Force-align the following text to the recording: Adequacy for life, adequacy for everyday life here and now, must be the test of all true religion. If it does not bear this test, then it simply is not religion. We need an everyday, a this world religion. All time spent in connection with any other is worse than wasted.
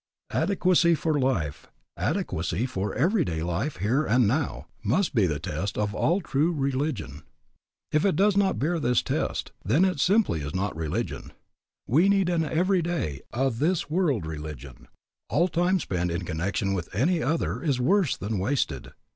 Adequacy 0.31 0.95
for 0.95 1.19
life, 1.19 1.67
adequacy 1.95 2.65
for 2.65 2.95
everyday 2.95 3.43
life 3.43 3.77
here 3.77 4.03
and 4.03 4.27
now, 4.27 4.65
must 4.81 5.13
be 5.13 5.27
the 5.27 5.37
test 5.37 5.77
of 5.77 5.93
all 5.93 6.21
true 6.21 6.51
religion. 6.51 7.21
If 7.91 8.03
it 8.03 8.15
does 8.15 8.35
not 8.35 8.57
bear 8.57 8.79
this 8.79 9.03
test, 9.03 9.51
then 9.63 9.85
it 9.85 9.99
simply 9.99 10.41
is 10.41 10.55
not 10.55 10.75
religion. 10.75 11.33
We 11.85 12.09
need 12.09 12.29
an 12.29 12.43
everyday, 12.43 13.21
a 13.31 13.51
this 13.51 13.91
world 13.91 14.25
religion. 14.25 14.87
All 15.29 15.47
time 15.47 15.79
spent 15.79 16.09
in 16.09 16.25
connection 16.25 16.73
with 16.73 16.89
any 16.95 17.21
other 17.21 17.61
is 17.61 17.79
worse 17.79 18.17
than 18.17 18.39
wasted. 18.39 18.93